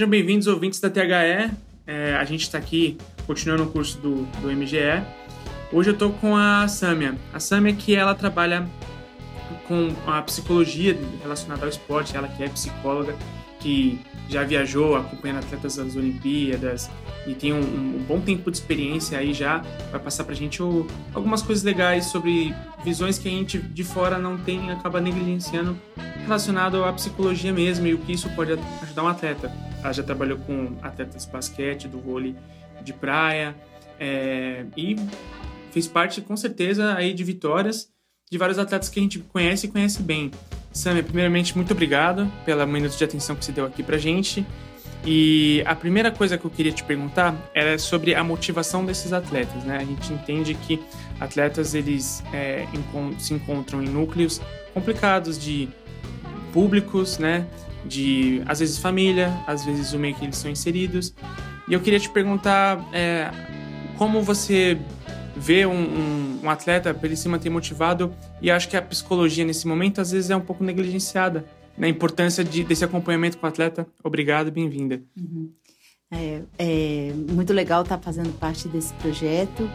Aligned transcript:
Sejam 0.00 0.08
bem-vindos, 0.08 0.46
ouvintes 0.46 0.80
da 0.80 0.88
THE. 0.88 1.50
É, 1.86 2.16
a 2.16 2.24
gente 2.24 2.40
está 2.40 2.56
aqui 2.56 2.96
continuando 3.26 3.64
o 3.64 3.66
curso 3.66 3.98
do, 3.98 4.22
do 4.40 4.50
MGE. 4.50 5.04
Hoje 5.70 5.90
eu 5.90 5.92
estou 5.92 6.10
com 6.10 6.34
a 6.34 6.66
Samia. 6.68 7.18
A 7.34 7.38
Samia 7.38 7.74
que 7.74 7.94
ela 7.94 8.14
trabalha 8.14 8.66
com 9.68 9.92
a 10.06 10.22
psicologia 10.22 10.98
relacionada 11.20 11.64
ao 11.64 11.68
esporte, 11.68 12.16
ela 12.16 12.28
que 12.28 12.42
é 12.42 12.48
psicóloga, 12.48 13.14
que 13.58 14.00
já 14.26 14.42
viajou 14.42 14.96
acompanhando 14.96 15.40
atletas 15.40 15.76
das 15.76 15.94
Olimpíadas 15.94 16.88
e 17.26 17.34
tem 17.34 17.52
um, 17.52 17.58
um 17.58 18.02
bom 18.08 18.22
tempo 18.22 18.50
de 18.50 18.56
experiência 18.56 19.18
aí 19.18 19.34
já, 19.34 19.58
vai 19.90 20.00
passar 20.00 20.24
pra 20.24 20.34
gente 20.34 20.62
o, 20.62 20.86
algumas 21.12 21.42
coisas 21.42 21.62
legais 21.62 22.06
sobre 22.06 22.54
visões 22.82 23.18
que 23.18 23.28
a 23.28 23.30
gente 23.30 23.58
de 23.58 23.84
fora 23.84 24.18
não 24.18 24.38
tem 24.38 24.70
acaba 24.70 24.98
negligenciando 24.98 25.78
relacionado 26.22 26.82
à 26.84 26.92
psicologia 26.94 27.52
mesmo 27.52 27.86
e 27.86 27.92
o 27.92 27.98
que 27.98 28.12
isso 28.12 28.30
pode 28.30 28.52
ajudar 28.80 29.02
um 29.02 29.08
atleta. 29.08 29.69
Ela 29.82 29.92
já 29.92 30.02
trabalhou 30.02 30.38
com 30.38 30.76
atletas 30.82 31.24
de 31.24 31.32
basquete, 31.32 31.88
do 31.88 31.98
vôlei 31.98 32.34
de 32.82 32.92
praia 32.92 33.54
é, 33.98 34.64
e 34.76 34.96
fez 35.70 35.86
parte 35.86 36.20
com 36.20 36.36
certeza 36.36 36.94
aí 36.94 37.12
de 37.12 37.22
vitórias 37.24 37.90
de 38.30 38.38
vários 38.38 38.58
atletas 38.58 38.88
que 38.88 39.00
a 39.00 39.02
gente 39.02 39.18
conhece 39.18 39.66
e 39.66 39.70
conhece 39.70 40.02
bem. 40.02 40.30
Samia, 40.72 41.02
primeiramente, 41.02 41.56
muito 41.56 41.72
obrigado 41.72 42.30
pela 42.44 42.64
minuto 42.64 42.96
de 42.96 43.02
atenção 43.02 43.34
que 43.34 43.44
você 43.44 43.50
deu 43.50 43.66
aqui 43.66 43.82
pra 43.82 43.98
gente. 43.98 44.46
E 45.04 45.62
a 45.66 45.74
primeira 45.74 46.10
coisa 46.10 46.38
que 46.38 46.44
eu 46.44 46.50
queria 46.50 46.70
te 46.70 46.84
perguntar 46.84 47.34
era 47.54 47.76
sobre 47.78 48.14
a 48.14 48.22
motivação 48.22 48.84
desses 48.84 49.12
atletas, 49.12 49.64
né? 49.64 49.78
A 49.78 49.84
gente 49.84 50.12
entende 50.12 50.54
que 50.54 50.80
atletas 51.18 51.74
eles 51.74 52.22
é, 52.32 52.66
se 53.18 53.34
encontram 53.34 53.82
em 53.82 53.88
núcleos 53.88 54.40
complicados 54.72 55.38
de 55.38 55.68
públicos, 56.52 57.18
né? 57.18 57.46
De 57.84 58.42
às 58.46 58.60
vezes 58.60 58.78
família, 58.78 59.32
às 59.46 59.64
vezes 59.64 59.92
o 59.92 59.98
meio 59.98 60.14
que 60.14 60.24
eles 60.24 60.36
são 60.36 60.50
inseridos. 60.50 61.14
E 61.68 61.72
eu 61.72 61.80
queria 61.80 61.98
te 61.98 62.10
perguntar 62.10 62.84
é, 62.92 63.30
como 63.96 64.22
você 64.22 64.78
ver 65.36 65.66
um, 65.66 65.72
um, 65.72 66.40
um 66.44 66.50
atleta 66.50 66.92
para 66.92 67.06
ele 67.06 67.16
se 67.16 67.28
manter 67.28 67.48
motivado 67.48 68.14
e 68.42 68.50
acho 68.50 68.68
que 68.68 68.76
a 68.76 68.82
psicologia 68.82 69.44
nesse 69.44 69.66
momento 69.66 70.00
às 70.00 70.10
vezes 70.10 70.30
é 70.30 70.36
um 70.36 70.40
pouco 70.40 70.62
negligenciada 70.62 71.44
na 71.78 71.88
importância 71.88 72.44
de, 72.44 72.62
desse 72.62 72.84
acompanhamento 72.84 73.38
com 73.38 73.46
o 73.46 73.48
atleta. 73.48 73.86
Obrigado, 74.04 74.50
bem-vinda. 74.50 75.02
Uhum. 75.16 75.50
É, 76.12 76.42
é, 76.58 77.12
muito 77.30 77.52
legal 77.52 77.82
estar 77.82 77.96
tá 77.96 78.02
fazendo 78.02 78.36
parte 78.38 78.68
desse 78.68 78.92
projeto. 78.94 79.70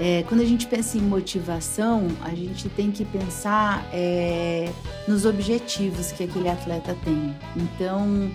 É, 0.00 0.24
quando 0.28 0.40
a 0.40 0.44
gente 0.44 0.66
pensa 0.66 0.98
em 0.98 1.02
motivação, 1.02 2.08
a 2.22 2.34
gente 2.34 2.68
tem 2.70 2.90
que 2.90 3.04
pensar 3.04 3.86
é, 3.92 4.70
nos 5.06 5.24
objetivos 5.24 6.12
que 6.12 6.24
aquele 6.24 6.48
atleta 6.48 6.96
tem. 7.04 7.34
Então, 7.56 8.30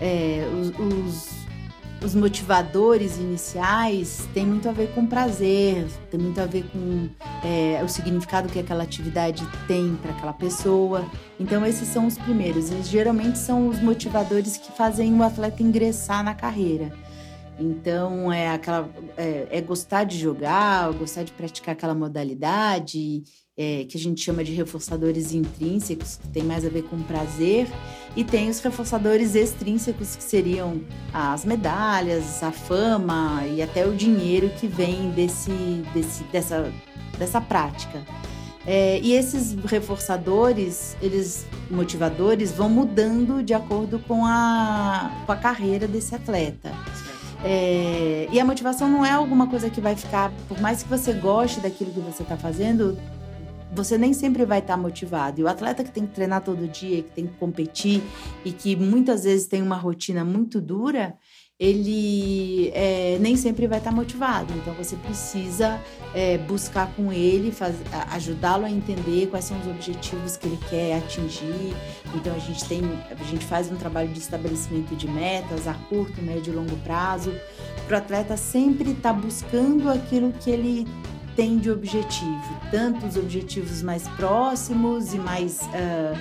é, 0.00 0.48
os, 0.60 0.68
os 0.78 1.42
os 2.04 2.14
motivadores 2.14 3.16
iniciais 3.16 4.28
têm 4.34 4.44
muito 4.44 4.68
a 4.68 4.72
ver 4.72 4.88
com 4.92 5.06
prazer, 5.06 5.86
tem 6.10 6.18
muito 6.18 6.40
a 6.40 6.46
ver 6.46 6.64
com 6.64 7.08
é, 7.44 7.80
o 7.82 7.88
significado 7.88 8.48
que 8.48 8.58
aquela 8.58 8.82
atividade 8.82 9.46
tem 9.68 9.96
para 10.02 10.10
aquela 10.10 10.32
pessoa. 10.32 11.04
Então, 11.38 11.64
esses 11.64 11.88
são 11.88 12.06
os 12.06 12.18
primeiros. 12.18 12.70
Eles 12.70 12.88
geralmente 12.88 13.38
são 13.38 13.68
os 13.68 13.80
motivadores 13.80 14.56
que 14.56 14.72
fazem 14.72 15.14
o 15.14 15.22
atleta 15.22 15.62
ingressar 15.62 16.24
na 16.24 16.34
carreira. 16.34 16.92
Então, 17.58 18.32
é, 18.32 18.48
aquela, 18.48 18.88
é, 19.16 19.46
é 19.50 19.60
gostar 19.60 20.04
de 20.04 20.18
jogar, 20.18 20.92
gostar 20.94 21.22
de 21.22 21.32
praticar 21.32 21.74
aquela 21.74 21.94
modalidade 21.94 23.22
é, 23.56 23.84
que 23.84 23.96
a 23.96 24.00
gente 24.00 24.20
chama 24.22 24.42
de 24.42 24.52
reforçadores 24.52 25.32
intrínsecos, 25.32 26.16
que 26.16 26.28
tem 26.28 26.42
mais 26.42 26.64
a 26.64 26.68
ver 26.68 26.82
com 26.84 27.00
prazer, 27.02 27.68
e 28.16 28.24
tem 28.24 28.48
os 28.48 28.60
reforçadores 28.60 29.34
extrínsecos, 29.34 30.16
que 30.16 30.22
seriam 30.22 30.80
as 31.12 31.44
medalhas, 31.44 32.42
a 32.42 32.50
fama 32.50 33.46
e 33.46 33.62
até 33.62 33.86
o 33.86 33.94
dinheiro 33.94 34.50
que 34.58 34.66
vem 34.66 35.10
desse, 35.10 35.50
desse, 35.92 36.24
dessa, 36.24 36.72
dessa 37.18 37.40
prática. 37.40 38.02
É, 38.64 39.00
e 39.00 39.12
esses 39.12 39.54
reforçadores, 39.64 40.96
eles 41.02 41.46
motivadores, 41.68 42.52
vão 42.52 42.68
mudando 42.68 43.42
de 43.42 43.54
acordo 43.54 43.98
com 44.00 44.24
a, 44.24 45.10
com 45.26 45.32
a 45.32 45.36
carreira 45.36 45.88
desse 45.88 46.14
atleta. 46.14 46.70
É, 47.44 48.28
e 48.30 48.38
a 48.38 48.44
motivação 48.44 48.88
não 48.88 49.04
é 49.04 49.10
alguma 49.10 49.48
coisa 49.48 49.68
que 49.68 49.80
vai 49.80 49.96
ficar, 49.96 50.30
por 50.48 50.60
mais 50.60 50.82
que 50.82 50.88
você 50.88 51.12
goste 51.12 51.60
daquilo 51.60 51.90
que 51.90 52.00
você 52.00 52.22
está 52.22 52.36
fazendo, 52.36 52.96
você 53.74 53.96
nem 53.96 54.12
sempre 54.12 54.44
vai 54.44 54.58
estar 54.58 54.76
motivado. 54.76 55.40
E 55.40 55.44
o 55.44 55.48
atleta 55.48 55.82
que 55.82 55.90
tem 55.90 56.06
que 56.06 56.14
treinar 56.14 56.42
todo 56.42 56.68
dia, 56.68 57.02
que 57.02 57.10
tem 57.10 57.26
que 57.26 57.34
competir 57.34 58.02
e 58.44 58.52
que 58.52 58.76
muitas 58.76 59.24
vezes 59.24 59.46
tem 59.46 59.62
uma 59.62 59.76
rotina 59.76 60.24
muito 60.24 60.60
dura, 60.60 61.14
ele 61.62 62.72
é, 62.74 63.18
nem 63.20 63.36
sempre 63.36 63.68
vai 63.68 63.78
estar 63.78 63.92
motivado. 63.92 64.52
Então 64.56 64.74
você 64.74 64.96
precisa 64.96 65.80
é, 66.12 66.36
buscar 66.36 66.92
com 66.96 67.12
ele, 67.12 67.54
ajudá-lo 68.10 68.64
a 68.64 68.70
entender 68.70 69.28
quais 69.28 69.44
são 69.44 69.56
os 69.60 69.68
objetivos 69.68 70.36
que 70.36 70.48
ele 70.48 70.58
quer 70.68 70.96
atingir. 70.96 71.72
Então 72.16 72.34
a 72.34 72.38
gente 72.40 72.64
tem, 72.64 72.82
a 73.08 73.24
gente 73.30 73.46
faz 73.46 73.70
um 73.70 73.76
trabalho 73.76 74.08
de 74.08 74.18
estabelecimento 74.18 74.96
de 74.96 75.08
metas 75.08 75.68
a 75.68 75.74
curto, 75.88 76.20
médio 76.20 76.52
e 76.52 76.56
longo 76.56 76.76
prazo, 76.78 77.32
para 77.86 77.94
o 77.94 77.98
atleta 77.98 78.36
sempre 78.36 78.90
estar 78.90 79.12
buscando 79.12 79.88
aquilo 79.88 80.32
que 80.32 80.50
ele 80.50 80.88
tem 81.36 81.58
de 81.58 81.70
objetivo, 81.70 82.60
tanto 82.72 83.06
os 83.06 83.16
objetivos 83.16 83.82
mais 83.82 84.08
próximos 84.08 85.14
e 85.14 85.18
mais 85.18 85.60
uh, 85.60 86.18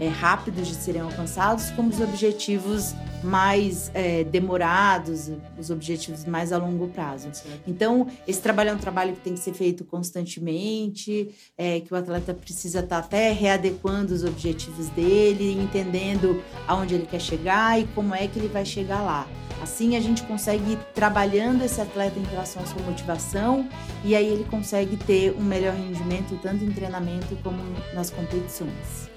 é, 0.00 0.08
rápidos 0.08 0.66
de 0.66 0.74
serem 0.74 1.02
alcançados, 1.02 1.70
como 1.70 1.88
os 1.88 2.00
objetivos 2.00 2.96
mais 3.22 3.90
é, 3.94 4.24
demorados, 4.24 5.30
os 5.58 5.70
objetivos 5.70 6.24
mais 6.24 6.52
a 6.52 6.58
longo 6.58 6.88
prazo. 6.88 7.28
Certo. 7.32 7.62
Então, 7.66 8.06
esse 8.26 8.40
trabalho 8.40 8.70
é 8.70 8.74
um 8.74 8.78
trabalho 8.78 9.14
que 9.14 9.20
tem 9.20 9.34
que 9.34 9.40
ser 9.40 9.54
feito 9.54 9.84
constantemente, 9.84 11.34
é, 11.56 11.80
que 11.80 11.92
o 11.92 11.96
atleta 11.96 12.34
precisa 12.34 12.80
estar 12.80 13.00
tá 13.00 13.06
até 13.06 13.32
readequando 13.32 14.12
os 14.14 14.24
objetivos 14.24 14.88
dele, 14.90 15.52
entendendo 15.52 16.42
aonde 16.66 16.94
ele 16.94 17.06
quer 17.06 17.20
chegar 17.20 17.80
e 17.80 17.86
como 17.94 18.14
é 18.14 18.26
que 18.26 18.38
ele 18.38 18.48
vai 18.48 18.64
chegar 18.64 19.02
lá. 19.02 19.26
Assim 19.62 19.96
a 19.96 20.00
gente 20.00 20.24
consegue 20.24 20.72
ir 20.72 20.78
trabalhando 20.92 21.62
esse 21.62 21.80
atleta 21.80 22.18
em 22.18 22.24
relação 22.24 22.62
à 22.62 22.66
sua 22.66 22.82
motivação 22.82 23.68
e 24.04 24.16
aí 24.16 24.26
ele 24.26 24.44
consegue 24.44 24.96
ter 24.96 25.32
um 25.38 25.44
melhor 25.44 25.74
rendimento 25.74 26.36
tanto 26.42 26.64
em 26.64 26.72
treinamento 26.72 27.36
como 27.44 27.62
nas 27.94 28.10
competições. 28.10 29.11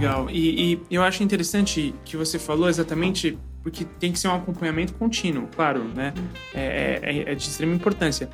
Legal. 0.00 0.28
E, 0.30 0.74
e, 0.74 0.80
eu 0.90 1.02
acho 1.02 1.22
interessante 1.22 1.94
que 2.04 2.16
você 2.16 2.38
falou 2.38 2.68
exatamente 2.68 3.38
porque 3.62 3.84
tem 3.84 4.12
que 4.12 4.18
ser 4.18 4.28
um 4.28 4.34
acompanhamento 4.34 4.94
contínuo, 4.94 5.48
claro, 5.54 5.84
né? 5.84 6.14
É, 6.54 7.00
é, 7.02 7.32
é 7.32 7.34
de 7.34 7.42
extrema 7.42 7.74
importância. 7.74 8.30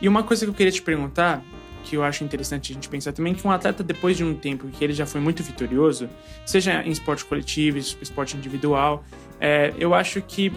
E 0.00 0.08
uma 0.08 0.22
coisa 0.22 0.46
que 0.46 0.50
eu 0.50 0.54
queria 0.54 0.72
te 0.72 0.80
perguntar 0.80 1.42
que 1.84 1.96
eu 1.96 2.04
acho 2.04 2.22
interessante 2.22 2.72
a 2.72 2.74
gente 2.74 2.88
pensar 2.88 3.12
também 3.12 3.34
que 3.34 3.46
um 3.46 3.50
atleta, 3.50 3.82
depois 3.82 4.16
de 4.16 4.24
um 4.24 4.34
tempo 4.34 4.68
que 4.68 4.84
ele 4.84 4.92
já 4.92 5.06
foi 5.06 5.20
muito 5.20 5.42
vitorioso, 5.42 6.08
seja 6.44 6.82
em 6.82 6.90
esporte 6.90 7.24
coletivo, 7.24 7.78
esporte 7.78 8.36
individual, 8.36 9.04
é, 9.40 9.72
eu 9.78 9.94
acho 9.94 10.20
que 10.20 10.52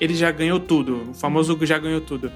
ele 0.00 0.14
já 0.14 0.30
ganhou 0.30 0.58
tudo, 0.58 1.10
o 1.10 1.14
famoso 1.14 1.58
já 1.66 1.78
ganhou 1.78 2.00
tudo. 2.00 2.32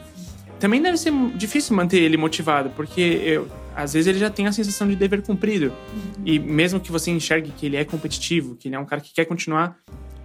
Também 0.60 0.80
deve 0.80 0.98
ser 0.98 1.12
difícil 1.34 1.74
manter 1.74 2.02
ele 2.02 2.16
motivado, 2.16 2.70
porque 2.70 3.00
eu, 3.00 3.48
às 3.74 3.92
vezes 3.92 4.06
ele 4.06 4.18
já 4.18 4.30
tem 4.30 4.46
a 4.46 4.52
sensação 4.52 4.88
de 4.88 4.96
dever 4.96 5.22
cumprido. 5.22 5.66
Uhum. 5.66 6.22
E 6.24 6.38
mesmo 6.38 6.80
que 6.80 6.92
você 6.92 7.10
enxergue 7.10 7.50
que 7.50 7.66
ele 7.66 7.76
é 7.76 7.84
competitivo, 7.84 8.54
que 8.54 8.68
ele 8.68 8.74
é 8.74 8.78
um 8.78 8.84
cara 8.84 9.00
que 9.00 9.12
quer 9.12 9.24
continuar, 9.24 9.76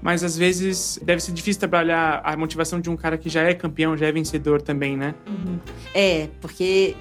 mas 0.02 0.24
às 0.24 0.38
vezes 0.38 1.00
deve 1.04 1.22
ser 1.22 1.32
difícil 1.32 1.60
trabalhar 1.60 2.22
a 2.24 2.38
motivação 2.38 2.80
de 2.80 2.90
um 2.90 2.96
cara 2.96 3.18
que 3.18 3.30
já 3.30 3.44
é 3.44 3.54
campeão, 3.54 3.98
já 3.98 4.08
é 4.08 4.12
vencedor 4.12 4.62
também, 4.62 4.96
né? 4.96 5.14
Uhum. 5.28 5.60
É, 5.94 6.30
porque 6.40 6.96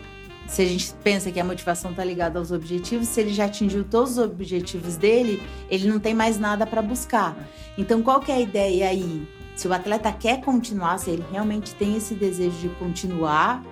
se 0.49 0.62
a 0.62 0.65
gente 0.65 0.93
pensa 1.05 1.31
que 1.31 1.39
a 1.39 1.45
motivação 1.45 1.91
está 1.91 2.03
ligada 2.03 2.39
aos 2.39 2.50
objetivos, 2.50 3.06
se 3.06 3.21
ele 3.21 3.33
já 3.33 3.45
atingiu 3.45 3.85
todos 3.85 4.12
os 4.12 4.19
objetivos 4.19 4.97
dele, 4.97 5.43
ele 5.71 5.89
não 5.89 6.00
tem 6.00 6.15
mais 6.15 6.39
nada 6.39 6.67
para 6.67 6.83
buscar. 6.83 7.37
Então, 7.77 8.03
qual 8.03 8.19
que 8.21 8.33
é 8.33 8.37
a 8.37 8.41
ideia 8.41 8.89
aí? 8.89 9.29
Se 9.55 9.69
o 9.69 9.73
atleta 9.73 10.11
quer 10.11 10.41
continuar, 10.41 10.99
se 10.99 11.11
ele 11.11 11.25
realmente 11.31 11.75
tem 11.75 11.97
esse 11.97 12.15
desejo 12.15 12.56
de 12.59 12.69
continuar 12.71 13.62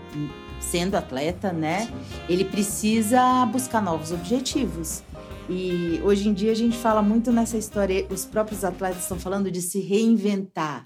sendo 0.70 0.96
atleta, 0.96 1.52
né? 1.52 1.88
Ele 2.28 2.44
precisa 2.44 3.46
buscar 3.46 3.82
novos 3.82 4.12
objetivos. 4.12 5.02
E 5.48 6.00
hoje 6.02 6.28
em 6.28 6.34
dia 6.34 6.50
a 6.50 6.56
gente 6.56 6.76
fala 6.76 7.00
muito 7.00 7.30
nessa 7.30 7.56
história, 7.56 8.06
os 8.10 8.24
próprios 8.24 8.64
atletas 8.64 9.02
estão 9.02 9.18
falando 9.18 9.50
de 9.50 9.62
se 9.62 9.80
reinventar. 9.80 10.84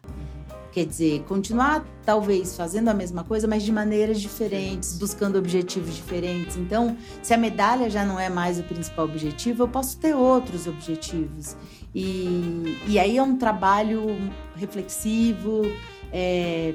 Quer 0.72 0.86
dizer, 0.86 1.24
continuar 1.24 1.84
talvez 2.04 2.56
fazendo 2.56 2.88
a 2.88 2.94
mesma 2.94 3.24
coisa, 3.24 3.48
mas 3.48 3.64
de 3.64 3.72
maneiras 3.72 4.20
diferentes, 4.20 4.96
buscando 4.96 5.36
objetivos 5.36 5.96
diferentes. 5.96 6.56
Então, 6.56 6.96
se 7.22 7.34
a 7.34 7.36
medalha 7.36 7.90
já 7.90 8.04
não 8.04 8.20
é 8.20 8.28
mais 8.28 8.60
o 8.60 8.62
principal 8.62 9.06
objetivo, 9.06 9.64
eu 9.64 9.68
posso 9.68 9.98
ter 9.98 10.14
outros 10.14 10.68
objetivos. 10.68 11.56
E, 11.92 12.78
e 12.86 12.98
aí 13.00 13.16
é 13.18 13.22
um 13.22 13.36
trabalho 13.36 14.16
reflexivo, 14.54 15.62
é, 16.12 16.74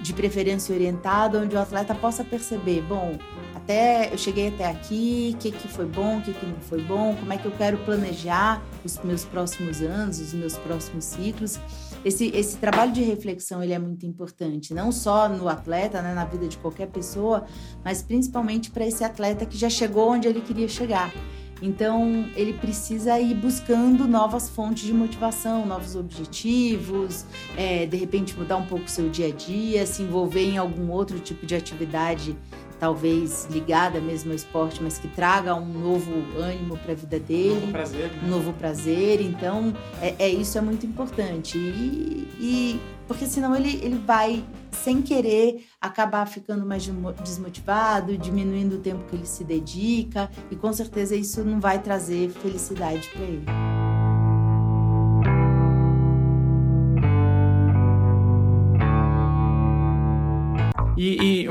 de 0.00 0.12
preferência 0.12 0.74
orientado, 0.74 1.38
onde 1.38 1.54
o 1.56 1.60
atleta 1.60 1.94
possa 1.94 2.24
perceber: 2.24 2.82
bom, 2.82 3.18
até 3.54 4.12
eu 4.12 4.16
cheguei 4.16 4.48
até 4.48 4.66
aqui, 4.66 5.32
o 5.34 5.38
que, 5.38 5.50
que 5.50 5.68
foi 5.68 5.84
bom, 5.84 6.18
o 6.18 6.22
que, 6.22 6.32
que 6.32 6.46
não 6.46 6.60
foi 6.60 6.80
bom, 6.80 7.14
como 7.14 7.32
é 7.32 7.36
que 7.36 7.46
eu 7.46 7.52
quero 7.52 7.76
planejar 7.78 8.62
os 8.84 8.98
meus 9.00 9.24
próximos 9.24 9.82
anos, 9.82 10.20
os 10.20 10.32
meus 10.32 10.56
próximos 10.56 11.04
ciclos. 11.04 11.58
Esse, 12.04 12.28
esse 12.34 12.56
trabalho 12.56 12.92
de 12.92 13.02
reflexão 13.02 13.62
ele 13.62 13.72
é 13.72 13.78
muito 13.78 14.06
importante, 14.06 14.72
não 14.72 14.90
só 14.90 15.28
no 15.28 15.48
atleta, 15.48 16.00
né, 16.00 16.14
na 16.14 16.24
vida 16.24 16.46
de 16.48 16.56
qualquer 16.56 16.86
pessoa, 16.86 17.44
mas 17.84 18.02
principalmente 18.02 18.70
para 18.70 18.86
esse 18.86 19.02
atleta 19.04 19.44
que 19.44 19.58
já 19.58 19.68
chegou 19.68 20.12
onde 20.12 20.28
ele 20.28 20.40
queria 20.40 20.68
chegar. 20.68 21.12
Então, 21.60 22.28
ele 22.36 22.52
precisa 22.52 23.18
ir 23.18 23.34
buscando 23.34 24.06
novas 24.06 24.48
fontes 24.48 24.84
de 24.84 24.92
motivação, 24.92 25.66
novos 25.66 25.96
objetivos, 25.96 27.24
é, 27.56 27.86
de 27.86 27.96
repente 27.96 28.36
mudar 28.36 28.56
um 28.56 28.66
pouco 28.66 28.84
o 28.84 28.88
seu 28.88 29.08
dia 29.08 29.26
a 29.28 29.32
dia, 29.32 29.84
se 29.86 30.02
envolver 30.02 30.44
em 30.44 30.58
algum 30.58 30.90
outro 30.90 31.18
tipo 31.18 31.44
de 31.44 31.54
atividade 31.54 32.36
talvez 32.78 33.46
ligada 33.50 34.00
mesmo 34.00 34.30
ao 34.30 34.36
esporte, 34.36 34.82
mas 34.82 34.98
que 34.98 35.08
traga 35.08 35.54
um 35.54 35.66
novo 35.66 36.12
ânimo 36.36 36.76
para 36.78 36.92
a 36.92 36.94
vida 36.94 37.18
dele. 37.18 37.54
Um 37.54 37.60
novo 37.60 37.72
prazer. 37.72 38.10
Né? 38.10 38.20
Um 38.22 38.28
novo 38.28 38.52
prazer. 38.52 39.20
Então, 39.20 39.74
é, 40.00 40.14
é, 40.18 40.28
isso 40.28 40.56
é 40.58 40.60
muito 40.60 40.86
importante. 40.86 41.58
E, 41.58 42.28
e, 42.38 42.80
porque 43.06 43.26
senão 43.26 43.54
ele, 43.54 43.80
ele 43.82 43.98
vai, 43.98 44.44
sem 44.70 45.02
querer, 45.02 45.66
acabar 45.80 46.26
ficando 46.26 46.64
mais 46.64 46.88
desmotivado, 47.22 48.16
diminuindo 48.16 48.76
o 48.76 48.78
tempo 48.78 49.04
que 49.08 49.16
ele 49.16 49.26
se 49.26 49.44
dedica, 49.44 50.30
e 50.50 50.56
com 50.56 50.72
certeza 50.72 51.16
isso 51.16 51.42
não 51.44 51.60
vai 51.60 51.80
trazer 51.80 52.30
felicidade 52.30 53.08
para 53.08 53.22
ele. 53.22 53.77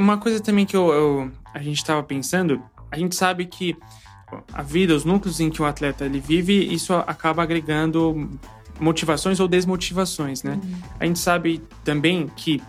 Uma 0.08 0.18
coisa 0.18 0.40
também 0.40 0.66
que 0.66 0.76
eu, 0.76 0.90
eu 0.90 1.32
a 1.54 1.60
gente 1.60 1.78
estava 1.78 2.02
pensando, 2.02 2.62
a 2.92 2.98
gente 2.98 3.16
sabe 3.16 3.46
que 3.46 3.76
a 4.54 4.62
vida, 4.62 4.96
os 4.96 5.06
núcleos 5.06 5.40
em 5.40 5.50
que 5.50 5.62
o 5.62 5.66
atleta 5.66 6.06
ele 6.06 6.20
vive, 6.20 6.54
isso 6.74 6.94
acaba 6.94 7.44
agregando 7.44 8.30
motivações 8.80 9.40
ou 9.40 9.48
desmotivações, 9.48 10.44
né? 10.44 10.60
Uhum. 10.62 10.80
A 11.00 11.06
gente 11.06 11.20
sabe 11.20 11.62
também 11.84 12.30
que 12.36 12.62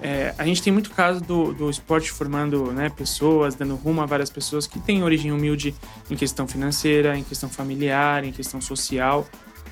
é, 0.00 0.34
a 0.36 0.44
gente 0.44 0.62
tem 0.62 0.72
muito 0.72 0.90
caso 0.90 1.20
do, 1.20 1.52
do 1.52 1.70
esporte 1.70 2.10
formando 2.10 2.70
né, 2.72 2.90
pessoas, 2.90 3.54
dando 3.54 3.74
rumo 3.74 4.02
a 4.02 4.06
várias 4.06 4.28
pessoas 4.28 4.66
que 4.66 4.78
têm 4.78 5.02
origem 5.02 5.32
humilde 5.32 5.74
em 6.10 6.16
questão 6.16 6.46
financeira, 6.46 7.16
em 7.16 7.24
questão 7.24 7.48
familiar, 7.48 8.22
em 8.22 8.32
questão 8.32 8.60
social. 8.60 9.26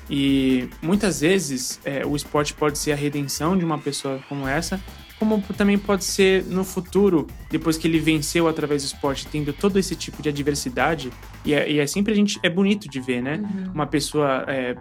E 0.09 0.67
muitas 0.81 1.21
vezes 1.21 1.79
é, 1.85 2.05
o 2.05 2.15
esporte 2.15 2.53
pode 2.53 2.77
ser 2.77 2.91
a 2.91 2.95
redenção 2.95 3.57
de 3.57 3.63
uma 3.63 3.77
pessoa 3.77 4.19
como 4.27 4.47
essa, 4.47 4.79
como 5.19 5.41
também 5.57 5.77
pode 5.77 6.03
ser 6.03 6.43
no 6.45 6.63
futuro, 6.63 7.27
depois 7.49 7.77
que 7.77 7.87
ele 7.87 7.99
venceu 7.99 8.47
através 8.47 8.83
do 8.83 8.87
esporte, 8.87 9.27
tendo 9.27 9.53
todo 9.53 9.79
esse 9.79 9.95
tipo 9.95 10.21
de 10.21 10.29
adversidade, 10.29 11.11
e 11.43 11.53
é, 11.53 11.71
e 11.71 11.79
é 11.79 11.87
sempre 11.87 12.11
a 12.13 12.15
gente 12.15 12.39
é 12.43 12.49
bonito 12.49 12.89
de 12.89 12.99
ver, 12.99 13.21
né? 13.21 13.37
Uhum. 13.37 13.71
Uma 13.73 13.87
pessoa 13.87 14.43
é, 14.47 14.75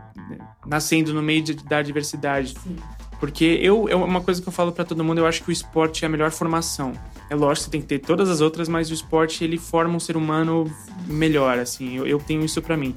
nascendo 0.67 1.15
no 1.15 1.23
meio 1.23 1.43
de, 1.43 1.55
da 1.55 1.79
adversidade. 1.79 2.55
Sim. 2.63 2.77
Porque 3.21 3.59
eu, 3.63 3.89
é 3.89 3.95
uma 3.95 4.21
coisa 4.21 4.43
que 4.43 4.49
eu 4.49 4.53
falo 4.53 4.73
para 4.73 4.85
todo 4.85 5.03
mundo, 5.05 5.19
eu 5.19 5.27
acho 5.27 5.43
que 5.43 5.49
o 5.49 5.53
esporte 5.53 6.05
é 6.05 6.07
a 6.07 6.11
melhor 6.11 6.31
formação. 6.31 6.93
É 7.31 7.35
lógico, 7.35 7.65
você 7.65 7.71
tem 7.71 7.81
que 7.81 7.87
ter 7.87 8.01
todas 8.01 8.29
as 8.29 8.41
outras, 8.41 8.69
mas 8.69 8.91
o 8.91 8.95
esporte 8.95 9.45
ele 9.45 9.57
forma 9.57 9.95
um 9.95 10.01
ser 10.01 10.17
humano 10.17 10.71
melhor, 11.07 11.59
assim. 11.59 11.97
Eu, 11.97 12.07
eu 12.07 12.19
tenho 12.19 12.45
isso 12.45 12.61
para 12.61 12.77
mim. 12.77 12.95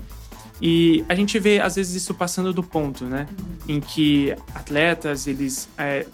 E 0.62 1.06
a 1.08 1.14
gente 1.14 1.38
vê, 1.38 1.60
às 1.60 1.76
vezes, 1.76 1.96
isso 1.96 2.14
passando 2.14 2.52
do 2.52 2.64
ponto, 2.64 3.06
né? 3.06 3.28
Uhum. 3.30 3.76
Em 3.76 3.80
que 3.80 4.36
atletas, 4.56 5.28
eles 5.28 5.70
é, 5.78 6.06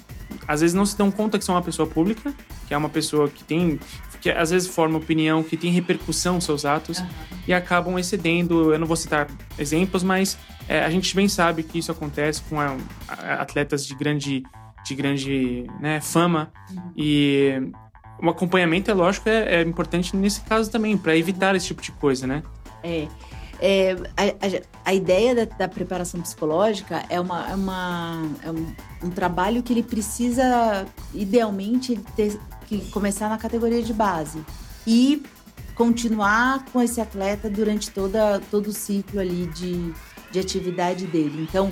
às 0.48 0.62
vezes 0.62 0.74
não 0.74 0.86
se 0.86 0.98
dão 0.98 1.12
conta 1.12 1.38
que 1.38 1.46
são 1.46 1.56
uma 1.56 1.62
pessoa 1.62 1.88
pública, 1.88 2.34
que 2.68 2.74
é 2.74 2.78
uma 2.78 2.90
pessoa 2.90 3.30
que 3.30 3.44
tem 3.44 3.80
que 4.22 4.32
às 4.32 4.52
vezes 4.52 4.70
forma 4.70 4.98
opinião, 4.98 5.44
que 5.44 5.58
tem 5.58 5.70
repercussão 5.70 6.36
nos 6.36 6.46
seus 6.46 6.64
atos 6.64 7.00
uhum. 7.00 7.08
e 7.46 7.54
acabam 7.54 8.00
excedendo. 8.00 8.74
Eu 8.74 8.80
não 8.80 8.88
vou 8.88 8.96
citar 8.96 9.28
exemplos, 9.60 10.02
mas 10.02 10.38
é, 10.68 10.82
a 10.82 10.90
gente 10.90 11.14
bem 11.14 11.28
sabe 11.28 11.62
que 11.62 11.78
isso 11.78 11.92
acontece 11.92 12.42
com 12.44 12.58
a, 12.58 12.78
a, 13.10 13.34
atletas 13.42 13.86
de 13.86 13.94
grande, 13.94 14.42
de 14.86 14.96
grande 14.96 15.66
né, 15.82 16.00
fama 16.00 16.54
uhum. 16.72 16.92
e 16.96 17.72
o 18.22 18.30
acompanhamento, 18.30 18.90
é 18.90 18.94
lógico, 18.94 19.28
é, 19.28 19.56
é 19.56 19.62
importante 19.62 20.16
nesse 20.16 20.40
caso 20.42 20.72
também, 20.72 20.98
para 20.98 21.18
evitar 21.18 21.54
esse 21.56 21.68
tipo 21.68 21.82
de 21.82 21.92
coisa, 21.92 22.26
né? 22.26 22.42
É. 22.82 23.08
É, 23.66 23.94
a, 24.18 24.90
a, 24.90 24.94
ideia 24.94 25.34
da, 25.34 25.46
da, 25.46 25.68
preparação 25.70 26.20
psicológica 26.20 27.06
é, 27.08 27.18
uma, 27.18 27.50
é, 27.50 27.56
uma, 27.56 28.30
é 28.44 28.52
um, 28.52 28.76
um, 29.04 29.10
trabalho 29.10 29.64
que 29.64 29.72
ele 29.72 29.82
precisa, 29.82 30.86
idealmente, 31.14 31.98
ter, 32.14 32.38
que 32.68 32.92
começar 32.92 33.30
na 33.30 33.38
categoria 33.38 33.82
de 33.82 33.94
base 33.94 34.44
e 34.86 35.24
continuar 35.76 36.66
com 36.74 36.82
esse 36.82 37.00
atleta 37.00 37.50
durante 37.50 37.90
toda, 37.90 38.42
todo 38.52 38.68
o 38.68 38.74
ciclo 38.74 39.22
ali 39.22 39.48
de, 39.48 39.94
de 40.30 40.40
atividade 40.40 41.08
dele. 41.08 41.42
Então, 41.42 41.72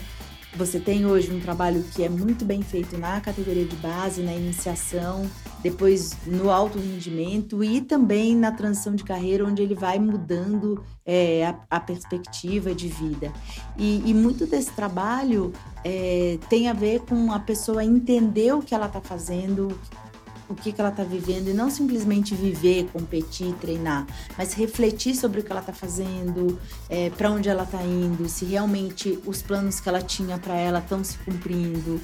você 0.56 0.80
tem 0.80 1.06
hoje 1.06 1.30
um 1.30 1.42
trabalho 1.42 1.84
que 1.94 2.04
é 2.04 2.10
muito 2.10 2.46
bem 2.46 2.62
feito 2.62 2.98
na 2.98 3.20
categoria 3.20 3.66
de 3.66 3.76
base, 3.76 4.22
na 4.22 4.34
iniciação, 4.34 5.30
depois 5.64 6.16
no 6.26 6.50
alto 6.50 6.80
rendimento 6.80 7.64
e 7.64 7.82
também 7.82 8.36
na 8.36 8.52
transição 8.52 8.96
de 8.96 9.04
carreira, 9.04 9.46
onde 9.46 9.62
ele 9.62 9.76
vai 9.76 10.00
mudando 10.00 10.84
é, 11.06 11.46
a, 11.46 11.78
a, 11.78 11.80
perspectiva 11.80 12.74
de 12.74 12.88
vida. 12.88 13.32
E, 13.78 14.02
e 14.06 14.14
muito 14.14 14.46
desse 14.46 14.72
trabalho 14.72 15.54
é, 15.84 16.38
tem 16.50 16.68
a 16.68 16.74
ver 16.74 17.02
com 17.02 17.32
a 17.32 17.40
pessoa 17.40 17.84
entender 17.84 18.54
o 18.54 18.62
que 18.62 18.74
ela 18.74 18.88
está 18.88 19.02
fazendo, 19.02 19.78
o 20.52 20.56
que, 20.56 20.72
que 20.72 20.82
ela 20.82 20.90
está 20.90 21.04
vivendo 21.04 21.48
e 21.48 21.54
não 21.54 21.70
simplesmente 21.70 22.36
viver, 22.36 22.90
competir, 22.92 23.54
treinar, 23.56 24.06
mas 24.38 24.54
refletir 24.54 25.16
sobre 25.16 25.40
o 25.40 25.44
que 25.44 25.52
ela 25.52 25.62
está 25.62 25.74
fazendo, 25.74 26.60
é, 26.90 27.10
para 27.12 27.32
onde 27.32 27.50
ela 27.50 27.64
está 27.64 27.82
indo, 27.84 28.28
se 28.28 28.46
realmente 28.46 29.20
os 29.26 29.42
planos 29.42 29.80
que 29.80 29.88
ela 29.88 30.02
tinha 30.02 30.38
para 30.38 30.56
ela 30.56 30.80
estão 30.80 31.04
se 31.04 31.18
cumprindo. 31.20 32.02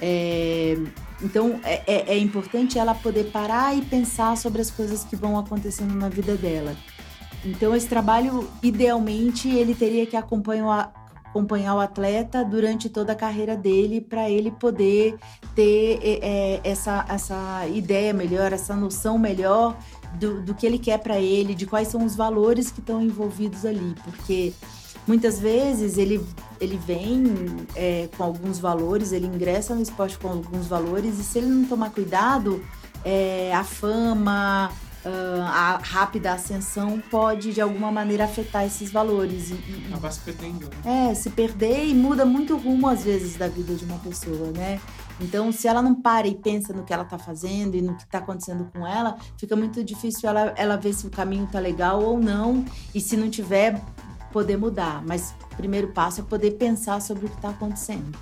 É, 0.00 0.76
então 1.20 1.60
é, 1.64 1.82
é, 1.86 2.14
é 2.14 2.18
importante 2.18 2.78
ela 2.78 2.94
poder 2.94 3.30
parar 3.30 3.76
e 3.76 3.82
pensar 3.82 4.36
sobre 4.36 4.60
as 4.60 4.70
coisas 4.70 5.04
que 5.04 5.16
vão 5.16 5.38
acontecendo 5.38 5.94
na 5.94 6.08
vida 6.08 6.36
dela. 6.36 6.76
Então 7.44 7.74
esse 7.74 7.88
trabalho, 7.88 8.48
idealmente, 8.62 9.48
ele 9.48 9.74
teria 9.74 10.06
que 10.06 10.16
acompanhar, 10.16 10.92
acompanhar 11.24 11.74
o 11.74 11.80
atleta 11.80 12.44
durante 12.44 12.88
toda 12.88 13.12
a 13.12 13.16
carreira 13.16 13.56
dele 13.56 14.00
para 14.00 14.28
ele 14.28 14.50
poder 14.50 15.16
ter 15.54 15.98
é, 16.02 16.18
é, 16.22 16.60
essa, 16.64 17.04
essa 17.08 17.66
ideia 17.66 18.12
melhor, 18.12 18.52
essa 18.52 18.74
noção 18.74 19.18
melhor 19.18 19.76
do, 20.14 20.42
do 20.42 20.54
que 20.54 20.66
ele 20.66 20.78
quer 20.78 20.98
para 20.98 21.18
ele, 21.18 21.54
de 21.54 21.66
quais 21.66 21.88
são 21.88 22.04
os 22.04 22.16
valores 22.16 22.70
que 22.70 22.80
estão 22.80 23.02
envolvidos 23.02 23.64
ali, 23.64 23.94
porque 24.04 24.52
muitas 25.08 25.40
vezes 25.40 25.96
ele, 25.96 26.24
ele 26.60 26.76
vem 26.76 27.24
é, 27.74 28.08
com 28.16 28.22
alguns 28.22 28.58
valores, 28.58 29.10
ele 29.10 29.26
ingressa 29.26 29.74
no 29.74 29.82
esporte 29.82 30.18
com 30.18 30.28
alguns 30.28 30.66
valores 30.66 31.18
e 31.18 31.24
se 31.24 31.38
ele 31.38 31.46
não 31.46 31.64
tomar 31.64 31.90
cuidado, 31.90 32.62
é, 33.04 33.52
a 33.54 33.64
fama, 33.64 34.70
uh, 35.04 35.42
a 35.42 35.80
rápida 35.82 36.32
ascensão 36.32 37.02
pode 37.10 37.52
de 37.52 37.60
alguma 37.60 37.90
maneira 37.90 38.24
afetar 38.24 38.66
esses 38.66 38.90
valores. 38.90 39.52
Acabar 39.88 40.12
se 40.12 40.20
perdendo. 40.20 40.68
Né? 40.84 41.10
É, 41.10 41.14
se 41.14 41.30
perder 41.30 41.86
e 41.86 41.94
muda 41.94 42.24
muito 42.24 42.54
o 42.54 42.58
rumo 42.58 42.86
às 42.88 43.04
vezes 43.04 43.36
da 43.36 43.48
vida 43.48 43.74
de 43.74 43.84
uma 43.84 43.98
pessoa, 43.98 44.50
né? 44.52 44.80
Então, 45.20 45.50
se 45.50 45.66
ela 45.66 45.82
não 45.82 45.96
para 45.96 46.28
e 46.28 46.34
pensa 46.36 46.72
no 46.72 46.84
que 46.84 46.92
ela 46.92 47.02
está 47.02 47.18
fazendo 47.18 47.76
e 47.76 47.82
no 47.82 47.96
que 47.96 48.04
está 48.04 48.18
acontecendo 48.18 48.70
com 48.72 48.86
ela, 48.86 49.16
fica 49.36 49.56
muito 49.56 49.82
difícil 49.82 50.28
ela, 50.28 50.52
ela 50.56 50.76
ver 50.76 50.92
se 50.92 51.06
o 51.06 51.10
caminho 51.10 51.44
está 51.44 51.58
legal 51.58 52.00
ou 52.02 52.20
não. 52.20 52.64
E 52.94 53.00
se 53.00 53.16
não 53.16 53.28
tiver, 53.28 53.82
poder 54.32 54.56
mudar. 54.56 55.02
Mas 55.06 55.34
o 55.52 55.56
primeiro 55.56 55.88
passo 55.88 56.20
é 56.20 56.24
poder 56.24 56.52
pensar 56.52 57.00
sobre 57.00 57.26
o 57.26 57.28
que 57.28 57.36
está 57.36 57.50
acontecendo. 57.50 58.16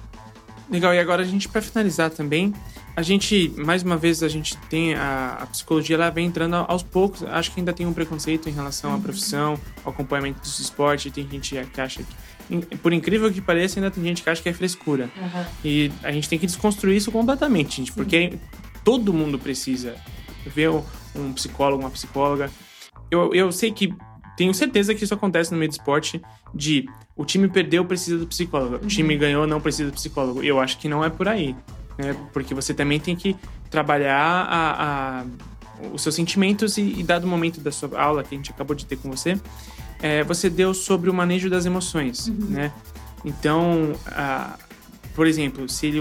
Legal, 0.68 0.92
e 0.94 0.98
agora 0.98 1.22
a 1.22 1.24
gente, 1.24 1.48
para 1.48 1.62
finalizar 1.62 2.10
também, 2.10 2.52
a 2.96 3.02
gente, 3.02 3.52
mais 3.56 3.82
uma 3.82 3.96
vez, 3.96 4.22
a 4.22 4.28
gente 4.28 4.56
tem 4.70 4.94
a, 4.94 5.38
a, 5.42 5.46
psicologia, 5.46 5.96
ela 5.96 6.10
vem 6.10 6.26
entrando 6.26 6.54
aos 6.56 6.82
poucos. 6.82 7.22
Acho 7.22 7.52
que 7.52 7.60
ainda 7.60 7.72
tem 7.72 7.86
um 7.86 7.92
preconceito 7.92 8.48
em 8.48 8.52
relação 8.52 8.90
à 8.90 8.94
uhum. 8.94 9.02
profissão, 9.02 9.60
ao 9.84 9.92
acompanhamento 9.92 10.40
do 10.40 10.46
esporte. 10.46 11.10
Tem 11.10 11.28
gente 11.28 11.54
que 11.72 11.80
acha 11.80 12.02
que, 12.02 12.76
por 12.78 12.92
incrível 12.92 13.30
que 13.30 13.40
pareça, 13.40 13.78
ainda 13.78 13.90
tem 13.90 14.02
gente 14.02 14.22
que 14.22 14.30
acha 14.30 14.42
que 14.42 14.48
é 14.48 14.52
frescura. 14.52 15.10
Uhum. 15.14 15.44
E 15.62 15.92
a 16.02 16.10
gente 16.10 16.28
tem 16.28 16.38
que 16.38 16.46
desconstruir 16.46 16.96
isso 16.96 17.12
completamente, 17.12 17.76
gente, 17.76 17.92
porque 17.92 18.38
todo 18.82 19.12
mundo 19.12 19.38
precisa 19.38 19.94
ver 20.46 20.70
um 21.14 21.32
psicólogo, 21.34 21.82
uma 21.82 21.90
psicóloga. 21.90 22.50
Eu, 23.10 23.34
eu 23.34 23.52
sei 23.52 23.70
que 23.70 23.94
tenho 24.36 24.52
certeza 24.52 24.94
que 24.94 25.04
isso 25.04 25.14
acontece 25.14 25.50
no 25.52 25.58
meio 25.58 25.70
do 25.70 25.72
esporte 25.72 26.20
de 26.54 26.88
o 27.16 27.24
time 27.24 27.48
perdeu, 27.48 27.84
precisa 27.84 28.18
do 28.18 28.26
psicólogo. 28.26 28.76
O 28.76 28.86
time 28.86 29.14
uhum. 29.14 29.20
ganhou, 29.20 29.46
não 29.46 29.60
precisa 29.60 29.90
do 29.90 29.94
psicólogo. 29.94 30.42
Eu 30.42 30.60
acho 30.60 30.78
que 30.78 30.88
não 30.88 31.04
é 31.04 31.08
por 31.08 31.26
aí. 31.26 31.56
Né? 31.96 32.14
Porque 32.32 32.54
você 32.54 32.74
também 32.74 33.00
tem 33.00 33.16
que 33.16 33.34
trabalhar 33.70 34.18
a, 34.18 35.20
a, 35.20 35.24
os 35.92 36.02
seus 36.02 36.14
sentimentos 36.14 36.76
e, 36.76 36.82
e, 36.82 37.02
dado 37.02 37.24
o 37.24 37.26
momento 37.26 37.60
da 37.60 37.72
sua 37.72 37.98
aula 37.98 38.22
que 38.22 38.34
a 38.34 38.38
gente 38.38 38.50
acabou 38.50 38.76
de 38.76 38.84
ter 38.84 38.96
com 38.96 39.10
você, 39.10 39.40
é, 40.00 40.22
você 40.22 40.50
deu 40.50 40.74
sobre 40.74 41.08
o 41.08 41.14
manejo 41.14 41.48
das 41.48 41.64
emoções, 41.64 42.28
uhum. 42.28 42.48
né? 42.50 42.72
Então, 43.24 43.94
a, 44.06 44.58
por 45.14 45.26
exemplo, 45.26 45.68
se, 45.68 45.86
ele, 45.86 46.00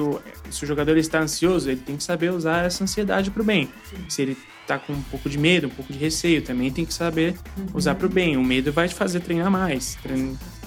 se 0.51 0.63
o 0.63 0.67
jogador 0.67 0.97
está 0.97 1.19
ansioso, 1.19 1.69
ele 1.69 1.79
tem 1.79 1.95
que 1.95 2.03
saber 2.03 2.31
usar 2.31 2.65
essa 2.65 2.83
ansiedade 2.83 3.31
para 3.31 3.41
o 3.41 3.45
bem. 3.45 3.69
Sim. 3.89 4.05
Se 4.09 4.21
ele 4.21 4.37
tá 4.67 4.79
com 4.79 4.93
um 4.93 5.01
pouco 5.03 5.29
de 5.29 5.37
medo, 5.37 5.67
um 5.67 5.69
pouco 5.69 5.91
de 5.91 5.99
receio, 5.99 6.41
também 6.41 6.71
tem 6.71 6.85
que 6.85 6.93
saber 6.93 7.35
uhum. 7.57 7.65
usar 7.73 7.95
para 7.95 8.07
o 8.07 8.09
bem. 8.09 8.37
O 8.37 8.43
medo 8.43 8.71
vai 8.71 8.87
te 8.87 8.95
fazer 8.95 9.19
treinar 9.19 9.51
mais, 9.51 9.97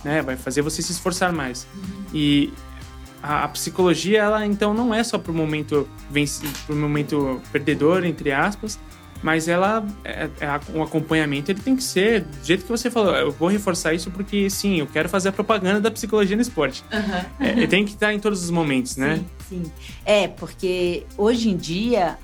né? 0.04 0.22
Vai 0.22 0.36
fazer 0.36 0.62
você 0.62 0.82
se 0.82 0.92
esforçar 0.92 1.32
mais. 1.32 1.66
Uhum. 1.74 2.04
E 2.14 2.52
a, 3.22 3.44
a, 3.44 3.48
psicologia, 3.48 4.20
ela 4.20 4.46
então 4.46 4.72
não 4.72 4.94
é 4.94 5.02
só 5.02 5.18
para 5.18 5.32
o 5.32 5.34
momento 5.34 5.88
pro 6.66 6.76
momento 6.76 7.40
perdedor, 7.50 8.04
entre 8.04 8.32
aspas, 8.32 8.78
mas 9.22 9.48
ela 9.48 9.84
é, 10.04 10.28
é, 10.40 10.60
o 10.72 10.82
acompanhamento 10.82 11.50
ele 11.50 11.60
tem 11.60 11.74
que 11.74 11.82
ser 11.82 12.22
do 12.22 12.44
jeito 12.44 12.64
que 12.64 12.70
você 12.70 12.90
falou. 12.90 13.14
Eu 13.14 13.32
vou 13.32 13.48
reforçar 13.48 13.92
isso 13.92 14.10
porque 14.10 14.48
sim, 14.48 14.78
eu 14.78 14.86
quero 14.86 15.08
fazer 15.08 15.30
a 15.30 15.32
propaganda 15.32 15.80
da 15.80 15.90
psicologia 15.90 16.36
no 16.36 16.42
esporte. 16.42 16.84
Uhum. 16.92 17.46
É, 17.64 17.66
tem 17.66 17.84
que 17.84 17.92
estar 17.92 18.14
em 18.14 18.20
todos 18.20 18.44
os 18.44 18.50
momentos, 18.50 18.92
sim, 18.92 19.00
né? 19.00 19.24
Sim. 19.48 19.64
É 20.04 20.28
porque 20.28 21.04
hoje 21.16 21.50
em 21.50 21.56
dia 21.56 22.16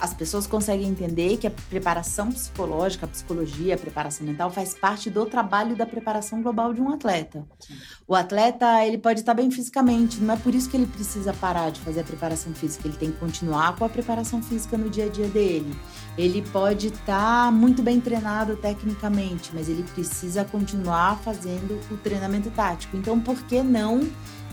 as 0.00 0.14
pessoas 0.14 0.46
conseguem 0.46 0.88
entender 0.88 1.36
que 1.36 1.46
a 1.46 1.50
preparação 1.50 2.30
psicológica, 2.30 3.06
a 3.06 3.08
psicologia, 3.08 3.74
a 3.74 3.78
preparação 3.78 4.26
mental 4.26 4.50
faz 4.50 4.74
parte 4.74 5.10
do 5.10 5.26
trabalho 5.26 5.74
da 5.74 5.84
preparação 5.84 6.42
global 6.42 6.72
de 6.72 6.80
um 6.80 6.92
atleta. 6.92 7.44
Sim. 7.58 7.74
O 8.06 8.14
atleta, 8.14 8.84
ele 8.86 8.98
pode 8.98 9.20
estar 9.20 9.34
bem 9.34 9.50
fisicamente, 9.50 10.20
não 10.20 10.34
é 10.34 10.36
por 10.36 10.54
isso 10.54 10.70
que 10.70 10.76
ele 10.76 10.86
precisa 10.86 11.32
parar 11.32 11.70
de 11.70 11.80
fazer 11.80 12.00
a 12.00 12.04
preparação 12.04 12.54
física, 12.54 12.86
ele 12.86 12.96
tem 12.96 13.10
que 13.10 13.18
continuar 13.18 13.76
com 13.76 13.84
a 13.84 13.88
preparação 13.88 14.42
física 14.42 14.78
no 14.78 14.88
dia 14.88 15.06
a 15.06 15.08
dia 15.08 15.28
dele. 15.28 15.74
Ele 16.16 16.42
pode 16.50 16.88
estar 16.88 17.52
muito 17.52 17.82
bem 17.82 18.00
treinado 18.00 18.56
tecnicamente, 18.56 19.50
mas 19.52 19.68
ele 19.68 19.82
precisa 19.82 20.44
continuar 20.44 21.18
fazendo 21.18 21.78
o 21.90 21.96
treinamento 21.96 22.50
tático. 22.50 22.96
Então, 22.96 23.20
por 23.20 23.42
que 23.42 23.62
não 23.62 24.08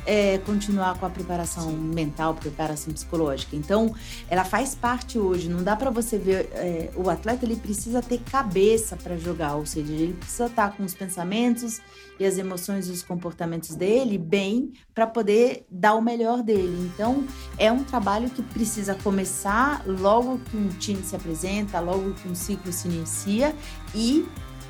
é, 0.06 0.38
continuar 0.40 0.98
com 1.00 1.06
a 1.06 1.10
preparação 1.10 1.72
mental, 1.72 2.36
preparação 2.36 2.94
psicológica. 2.94 3.56
Então, 3.56 3.94
ela 4.30 4.46
faz 4.46 4.76
parte 4.76 5.18
hoje. 5.18 5.50
Não 5.50 5.64
dá 5.64 5.76
para 5.76 5.90
você 5.90 6.18
ver 6.18 6.50
é, 6.54 6.92
o 6.96 7.10
atleta 7.10 7.46
ele 7.46 7.56
precisa 7.56 8.02
ter 8.02 8.20
cabeça 8.20 8.96
para 8.96 9.18
jogar, 9.18 9.56
ou 9.56 9.66
seja, 9.66 9.92
ele 9.92 10.14
precisa 10.14 10.46
estar 10.46 10.70
tá 10.70 10.78
com 10.78 10.84
os 10.84 10.94
pensamentos 10.94 11.82
e 12.20 12.26
as 12.26 12.38
emoções 12.38 12.88
e 12.88 12.92
os 12.92 13.04
comportamentos 13.04 13.76
dele 13.76 14.18
bem 14.18 14.72
para 14.94 15.08
poder 15.08 15.66
dar 15.70 15.96
o 15.96 16.02
melhor 16.02 16.44
dele. 16.44 16.90
Então, 16.94 17.26
é 17.58 17.72
um 17.72 17.84
trabalho 17.84 18.30
que 18.30 18.42
precisa 18.42 18.96
começar 18.96 19.84
logo 19.86 20.40
que 20.40 20.56
um 20.56 20.70
time 20.70 21.02
se 21.04 21.16
apresenta, 21.16 21.80
logo 21.80 22.14
que 22.14 22.28
um 22.28 22.36
ciclo 22.36 22.72
se 22.72 22.88
inicia 22.88 23.56
e 23.94 24.26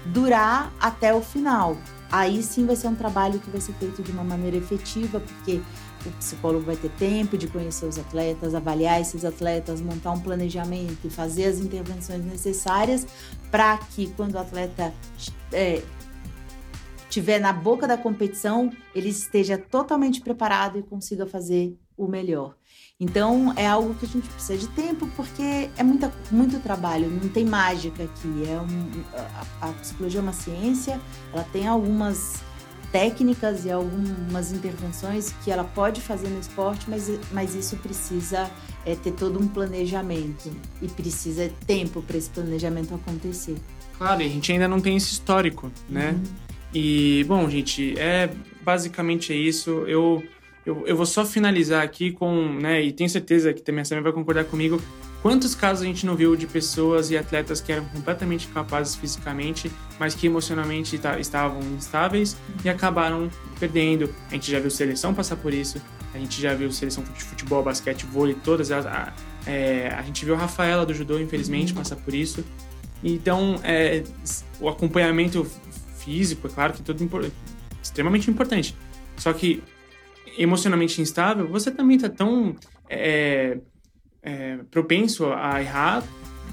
durar 0.05 0.71
até 0.79 1.13
o 1.13 1.21
final 1.21 1.77
aí 2.11 2.41
sim 2.43 2.65
vai 2.65 2.75
ser 2.75 2.87
um 2.87 2.95
trabalho 2.95 3.39
que 3.39 3.49
vai 3.49 3.61
ser 3.61 3.73
feito 3.73 4.01
de 4.01 4.11
uma 4.11 4.23
maneira 4.23 4.57
efetiva, 4.57 5.19
porque 5.19 5.61
o 6.05 6.11
psicólogo 6.11 6.65
vai 6.65 6.75
ter 6.75 6.91
tempo 6.91 7.37
de 7.37 7.47
conhecer 7.47 7.85
os 7.85 7.97
atletas, 7.97 8.53
avaliar 8.53 9.01
esses 9.01 9.25
atletas, 9.25 9.81
montar 9.81 10.11
um 10.11 10.19
planejamento 10.19 10.99
e 11.05 11.09
fazer 11.09 11.45
as 11.45 11.59
intervenções 11.59 12.23
necessárias 12.23 13.07
para 13.49 13.77
que 13.77 14.07
quando 14.11 14.35
o 14.35 14.39
atleta 14.39 14.93
é, 15.51 15.81
estiver 17.09 17.39
na 17.39 17.53
boca 17.53 17.87
da 17.87 17.97
competição, 17.97 18.71
ele 18.93 19.09
esteja 19.09 19.57
totalmente 19.57 20.21
preparado 20.21 20.77
e 20.77 20.83
consiga 20.83 21.25
fazer 21.25 21.77
o 21.97 22.07
melhor. 22.07 22.55
Então 22.99 23.53
é 23.55 23.67
algo 23.67 23.93
que 23.95 24.05
a 24.05 24.09
gente 24.09 24.27
precisa 24.29 24.57
de 24.57 24.67
tempo 24.69 25.07
porque 25.15 25.69
é 25.77 25.83
muita, 25.83 26.11
muito 26.31 26.59
trabalho, 26.59 27.09
não 27.09 27.29
tem 27.29 27.45
mágica 27.45 28.03
aqui. 28.03 28.43
É 28.47 28.59
um, 28.59 29.03
a, 29.61 29.69
a 29.69 29.73
psicologia 29.73 30.19
é 30.19 30.23
uma 30.23 30.33
ciência, 30.33 30.99
ela 31.33 31.43
tem 31.51 31.67
algumas 31.67 32.43
técnicas 32.91 33.65
e 33.65 33.71
algumas 33.71 34.53
intervenções 34.53 35.33
que 35.43 35.51
ela 35.51 35.65
pode 35.65 35.99
fazer 35.99 36.29
no 36.29 36.39
esporte, 36.39 36.89
mas, 36.89 37.11
mas 37.31 37.53
isso 37.53 37.75
precisa 37.77 38.49
é, 38.85 38.95
ter 38.95 39.11
todo 39.11 39.37
um 39.37 39.47
planejamento 39.47 40.49
e 40.81 40.87
precisa 40.87 41.51
tempo 41.67 42.01
para 42.01 42.15
esse 42.15 42.29
planejamento 42.29 42.95
acontecer. 42.95 43.57
Claro, 43.97 44.21
e 44.21 44.25
a 44.25 44.29
gente 44.29 44.49
ainda 44.51 44.67
não 44.67 44.79
tem 44.79 44.95
esse 44.95 45.11
histórico, 45.11 45.69
né? 45.89 46.11
Uhum. 46.11 46.23
E, 46.73 47.25
bom, 47.25 47.49
gente, 47.49 47.99
é 47.99 48.29
basicamente 48.61 49.31
é 49.31 49.35
isso. 49.35 49.69
Eu 49.87 50.23
eu, 50.65 50.83
eu 50.87 50.95
vou 50.97 51.05
só 51.05 51.25
finalizar 51.25 51.83
aqui 51.83 52.11
com, 52.11 52.53
né, 52.53 52.81
e 52.81 52.91
tenho 52.91 53.09
certeza 53.09 53.53
que 53.53 53.61
também 53.61 53.81
a 53.81 53.85
Samia 53.85 54.03
vai 54.03 54.11
concordar 54.11 54.45
comigo, 54.45 54.81
quantos 55.21 55.53
casos 55.53 55.83
a 55.83 55.85
gente 55.85 56.05
não 56.05 56.15
viu 56.15 56.35
de 56.35 56.47
pessoas 56.47 57.11
e 57.11 57.17
atletas 57.17 57.61
que 57.61 57.71
eram 57.71 57.85
completamente 57.85 58.47
capazes 58.47 58.95
fisicamente, 58.95 59.71
mas 59.99 60.15
que 60.15 60.27
emocionalmente 60.27 60.99
estavam 61.19 61.61
instáveis 61.75 62.35
e 62.63 62.69
acabaram 62.69 63.29
perdendo. 63.59 64.13
A 64.29 64.33
gente 64.33 64.51
já 64.51 64.59
viu 64.59 64.71
seleção 64.71 65.13
passar 65.13 65.35
por 65.35 65.53
isso, 65.53 65.81
a 66.13 66.17
gente 66.17 66.41
já 66.41 66.53
viu 66.53 66.71
seleção 66.71 67.03
de 67.03 67.23
futebol, 67.23 67.61
basquete, 67.61 68.05
vôlei, 68.05 68.35
todas 68.43 68.71
as. 68.71 68.85
A, 68.85 69.13
é, 69.45 69.93
a 69.95 70.01
gente 70.01 70.23
viu 70.25 70.33
a 70.33 70.37
Rafaela 70.37 70.85
do 70.85 70.93
judô, 70.93 71.19
infelizmente, 71.19 71.73
uhum. 71.73 71.79
passar 71.79 71.97
por 71.97 72.13
isso. 72.13 72.43
Então, 73.03 73.59
é, 73.63 74.03
o 74.59 74.69
acompanhamento 74.69 75.45
físico, 75.97 76.47
é 76.47 76.49
claro 76.49 76.73
que 76.73 76.81
é 76.81 76.85
tudo 76.85 77.31
extremamente 77.83 78.29
importante. 78.31 78.75
Só 79.17 79.33
que 79.33 79.61
emocionalmente 80.37 81.01
instável, 81.01 81.47
você 81.47 81.71
também 81.71 81.97
tá 81.97 82.09
tão 82.09 82.55
é, 82.89 83.57
é, 84.21 84.57
propenso 84.71 85.31
a 85.31 85.61
errar 85.61 86.03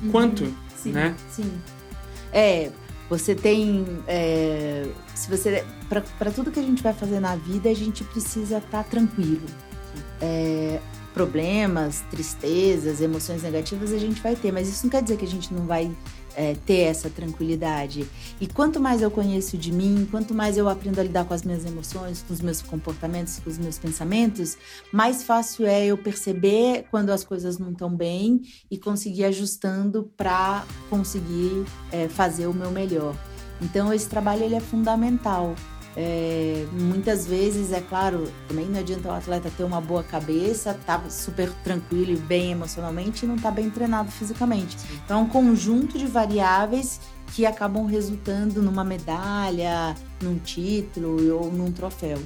uhum. 0.02 0.10
quanto, 0.10 0.54
sim, 0.76 0.92
né? 0.92 1.14
Sim. 1.30 1.50
É, 2.32 2.70
você 3.08 3.34
tem. 3.34 3.84
É, 4.06 4.88
se 5.14 5.28
você. 5.28 5.64
para 5.88 6.30
tudo 6.30 6.50
que 6.50 6.58
a 6.58 6.62
gente 6.62 6.82
vai 6.82 6.94
fazer 6.94 7.20
na 7.20 7.36
vida, 7.36 7.68
a 7.68 7.74
gente 7.74 8.02
precisa 8.04 8.58
estar 8.58 8.82
tá 8.82 8.84
tranquilo. 8.84 9.46
É, 10.20 10.80
problemas, 11.12 12.02
tristezas, 12.10 13.00
emoções 13.00 13.42
negativas 13.42 13.92
a 13.92 13.98
gente 13.98 14.20
vai 14.20 14.34
ter, 14.34 14.52
mas 14.52 14.68
isso 14.68 14.84
não 14.84 14.90
quer 14.90 15.02
dizer 15.02 15.16
que 15.16 15.24
a 15.24 15.28
gente 15.28 15.52
não 15.52 15.66
vai 15.66 15.90
é, 16.34 16.54
ter 16.66 16.80
essa 16.80 17.10
tranquilidade. 17.10 18.06
E 18.40 18.46
quanto 18.46 18.80
mais 18.80 19.02
eu 19.02 19.10
conheço 19.10 19.56
de 19.56 19.72
mim, 19.72 20.06
quanto 20.10 20.34
mais 20.34 20.56
eu 20.56 20.68
aprendo 20.68 20.98
a 20.98 21.02
lidar 21.02 21.24
com 21.24 21.34
as 21.34 21.42
minhas 21.42 21.64
emoções, 21.64 22.24
com 22.26 22.32
os 22.32 22.40
meus 22.40 22.62
comportamentos, 22.62 23.38
com 23.38 23.50
os 23.50 23.58
meus 23.58 23.78
pensamentos, 23.78 24.56
mais 24.92 25.22
fácil 25.22 25.66
é 25.66 25.86
eu 25.86 25.98
perceber 25.98 26.86
quando 26.90 27.10
as 27.10 27.24
coisas 27.24 27.58
não 27.58 27.72
estão 27.72 27.94
bem 27.94 28.42
e 28.70 28.78
conseguir 28.78 29.24
ajustando 29.24 30.10
para 30.16 30.64
conseguir 30.88 31.64
é, 31.90 32.08
fazer 32.08 32.46
o 32.46 32.54
meu 32.54 32.70
melhor. 32.70 33.14
Então 33.60 33.92
esse 33.92 34.08
trabalho 34.08 34.42
ele 34.42 34.54
é 34.54 34.60
fundamental. 34.60 35.54
É, 35.96 36.66
muitas 36.72 37.26
vezes, 37.26 37.72
é 37.72 37.80
claro, 37.80 38.30
também 38.48 38.66
não 38.66 38.80
adianta 38.80 39.08
o 39.08 39.12
atleta 39.12 39.50
ter 39.54 39.64
uma 39.64 39.80
boa 39.80 40.02
cabeça, 40.02 40.78
tá 40.86 41.02
super 41.10 41.50
tranquilo 41.62 42.12
e 42.12 42.16
bem 42.16 42.52
emocionalmente 42.52 43.24
e 43.24 43.28
não 43.28 43.36
tá 43.36 43.50
bem 43.50 43.68
treinado 43.68 44.10
fisicamente. 44.10 44.76
Então, 45.04 45.20
é 45.20 45.22
um 45.22 45.28
conjunto 45.28 45.98
de 45.98 46.06
variáveis 46.06 47.00
que 47.34 47.46
acabam 47.46 47.86
resultando 47.86 48.62
numa 48.62 48.84
medalha, 48.84 49.94
num 50.22 50.38
título 50.38 51.34
ou 51.38 51.50
num 51.50 51.72
troféu. 51.72 52.18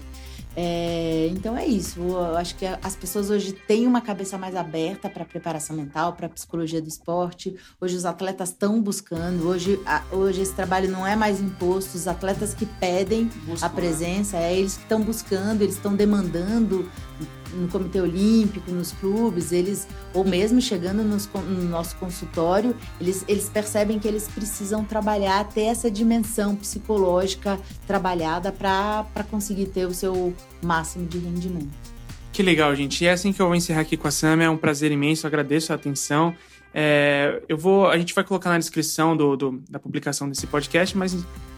É, 0.59 1.29
então 1.31 1.55
é 1.55 1.67
isso. 1.67 2.01
Eu 2.01 2.37
acho 2.37 2.57
que 2.57 2.65
as 2.65 2.97
pessoas 2.97 3.29
hoje 3.29 3.53
têm 3.53 3.87
uma 3.87 4.01
cabeça 4.01 4.39
mais 4.39 4.57
aberta 4.57 5.11
para 5.11 5.23
preparação 5.23 5.77
mental, 5.77 6.15
para 6.15 6.31
psicologia 6.31 6.81
do 6.81 6.89
esporte. 6.89 7.55
Hoje 7.79 7.95
os 7.95 8.07
atletas 8.07 8.49
estão 8.49 8.81
buscando. 8.81 9.47
Hoje, 9.47 9.79
a, 9.85 10.03
hoje 10.11 10.41
esse 10.41 10.55
trabalho 10.55 10.91
não 10.91 11.07
é 11.07 11.15
mais 11.15 11.41
imposto. 11.43 11.99
Os 11.99 12.09
atletas 12.09 12.55
que 12.55 12.65
pedem 12.65 13.31
a 13.61 13.69
presença, 13.69 14.39
é 14.39 14.57
eles 14.57 14.77
que 14.77 14.83
estão 14.83 15.03
buscando, 15.03 15.61
eles 15.61 15.75
estão 15.75 15.95
demandando 15.95 16.91
no 17.57 17.69
Comitê 17.69 18.01
Olímpico, 18.01 18.71
nos 18.71 18.93
clubes, 18.93 19.53
eles, 19.53 19.89
ou 20.15 20.25
mesmo 20.25 20.61
chegando 20.61 21.03
nos, 21.03 21.27
no 21.27 21.65
nosso 21.65 21.97
consultório, 21.97 22.75
eles, 23.01 23.25
eles 23.27 23.49
percebem 23.49 23.99
que 23.99 24.07
eles 24.07 24.29
precisam 24.29 24.85
trabalhar, 24.85 25.45
ter 25.49 25.63
essa 25.63 25.91
dimensão 25.91 26.55
psicológica 26.55 27.59
trabalhada 27.87 28.53
para 28.53 29.25
conseguir 29.31 29.67
ter 29.67 29.87
o 29.87 29.95
seu 29.95 30.35
máximo 30.63 31.07
de 31.07 31.19
rendimento. 31.19 31.87
Que 32.33 32.43
legal, 32.43 32.75
gente. 32.77 33.03
E 33.03 33.07
é 33.07 33.13
assim 33.13 33.33
que 33.33 33.41
eu 33.41 33.47
vou 33.47 33.55
encerrar 33.55 33.81
aqui 33.81 33.97
com 33.97 34.07
a 34.07 34.11
Sam. 34.11 34.43
É 34.43 34.51
um 34.51 34.59
prazer 34.59 34.93
imenso, 34.93 35.27
agradeço 35.27 35.73
a 35.73 35.77
atenção. 35.77 36.35
É, 36.75 37.43
eu 37.49 37.57
vou, 37.57 37.89
a 37.89 37.97
gente 37.97 38.15
vai 38.15 38.23
colocar 38.23 38.51
na 38.51 38.59
descrição 38.59 39.17
do, 39.17 39.35
do, 39.35 39.63
da 39.71 39.79
publicação 39.79 40.29
desse 40.29 40.47
podcast, 40.47 40.95
mas 40.95 41.17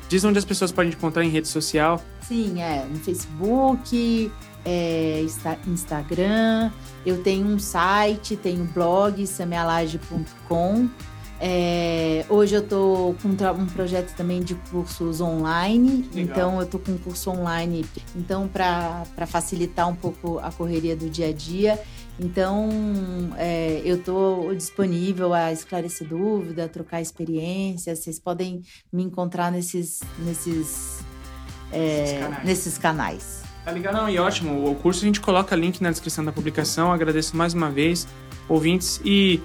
diz 0.09 0.23
onde 0.23 0.39
as 0.39 0.45
pessoas 0.45 0.71
podem 0.71 0.93
encontrar 0.93 1.25
em 1.25 1.29
rede 1.29 1.49
social. 1.49 2.01
Sim, 2.23 2.63
é 2.63 2.85
no 2.85 3.01
Facebook, 3.01 4.31
é, 4.69 5.25
Instagram, 5.67 6.71
eu 7.07 7.23
tenho 7.23 7.47
um 7.47 7.59
site, 7.59 8.37
tenho 8.37 8.65
blog, 8.65 9.27
samealage.com. 9.27 10.91
É, 11.41 12.27
hoje 12.29 12.57
eu 12.57 12.61
estou 12.61 13.15
com 13.15 13.29
um 13.29 13.67
projeto 13.67 14.15
também 14.15 14.43
de 14.43 14.57
cursos 14.71 15.21
online, 15.21 16.09
Legal. 16.13 16.37
então 16.37 16.57
eu 16.57 16.65
estou 16.65 16.81
com 16.81 16.93
um 16.93 16.99
curso 16.99 17.31
online, 17.31 17.87
então 18.15 18.49
para 18.49 19.27
facilitar 19.27 19.89
um 19.89 19.95
pouco 19.95 20.39
a 20.41 20.51
correria 20.53 20.95
do 20.95 21.09
dia 21.09 21.29
a 21.29 21.33
dia. 21.33 21.81
Então 22.21 22.69
é, 23.39 23.81
eu 23.85 23.97
estou 23.97 24.55
disponível 24.55 25.33
a 25.33 25.51
esclarecer 25.51 26.09
dúvida, 26.09 26.65
a 26.65 26.69
trocar 26.69 27.01
experiências. 27.01 28.01
Vocês 28.01 28.19
podem 28.19 28.61
me 28.93 29.05
encontrar 29.05 29.51
nesses, 29.51 30.01
nesses, 30.19 30.99
é, 31.73 32.19
canais. 32.19 32.45
nesses 32.45 32.79
canais. 32.79 33.48
Tá 33.65 33.73
ligado? 33.73 33.95
Não, 33.95 34.09
e 34.09 34.19
ótimo. 34.19 34.71
O 34.71 34.75
curso 34.75 35.05
a 35.05 35.07
gente 35.07 35.21
coloca 35.21 35.55
link 35.55 35.81
na 35.81 35.91
descrição 35.91 36.25
da 36.25 36.33
publicação. 36.33 36.93
Agradeço 36.93 37.37
mais 37.37 37.55
uma 37.55 37.71
vez, 37.71 38.09
ouvintes. 38.49 39.01
E 39.05 39.41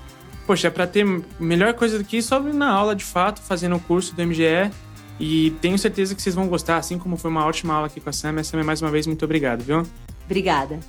poxa, 0.46 0.68
é 0.68 0.72
para 0.72 0.88
ter 0.88 1.06
melhor 1.40 1.74
coisa 1.74 1.98
do 1.98 2.04
que 2.04 2.18
isso, 2.18 2.38
na 2.40 2.70
aula 2.70 2.96
de 2.96 3.04
fato, 3.04 3.42
fazendo 3.42 3.76
o 3.76 3.80
curso 3.80 4.16
do 4.16 4.26
MGE. 4.26 4.72
E 5.20 5.52
tenho 5.62 5.78
certeza 5.78 6.16
que 6.16 6.22
vocês 6.22 6.36
vão 6.36 6.48
gostar, 6.48 6.78
assim 6.78 6.98
como 6.98 7.18
foi 7.18 7.30
uma 7.30 7.46
ótima 7.46 7.74
aula 7.74 7.88
aqui 7.88 8.00
com 8.00 8.10
a 8.10 8.14
Sam. 8.14 8.44
Sam, 8.44 8.64
mais 8.64 8.82
uma 8.82 8.92
vez, 8.92 9.06
muito 9.08 9.24
obrigado, 9.24 9.62
viu? 9.62 9.84
Obrigada. 10.26 10.80